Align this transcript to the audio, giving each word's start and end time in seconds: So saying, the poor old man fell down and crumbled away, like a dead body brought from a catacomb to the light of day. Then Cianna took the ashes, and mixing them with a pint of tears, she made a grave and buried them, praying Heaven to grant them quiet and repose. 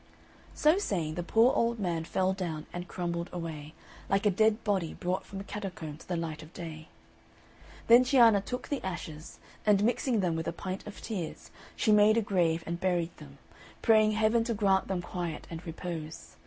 So 0.55 0.79
saying, 0.79 1.13
the 1.13 1.21
poor 1.21 1.53
old 1.53 1.77
man 1.77 2.05
fell 2.05 2.33
down 2.33 2.65
and 2.73 2.87
crumbled 2.87 3.29
away, 3.31 3.75
like 4.09 4.25
a 4.25 4.31
dead 4.31 4.63
body 4.63 4.95
brought 4.95 5.23
from 5.27 5.39
a 5.39 5.43
catacomb 5.43 5.97
to 5.99 6.07
the 6.07 6.15
light 6.17 6.41
of 6.41 6.51
day. 6.53 6.87
Then 7.85 8.03
Cianna 8.03 8.41
took 8.41 8.69
the 8.69 8.83
ashes, 8.83 9.37
and 9.63 9.83
mixing 9.83 10.21
them 10.21 10.35
with 10.35 10.47
a 10.47 10.53
pint 10.53 10.87
of 10.87 11.03
tears, 11.03 11.51
she 11.75 11.91
made 11.91 12.17
a 12.17 12.21
grave 12.23 12.63
and 12.65 12.79
buried 12.79 13.15
them, 13.17 13.37
praying 13.83 14.13
Heaven 14.13 14.43
to 14.45 14.55
grant 14.55 14.87
them 14.87 15.03
quiet 15.03 15.45
and 15.51 15.63
repose. 15.67 16.35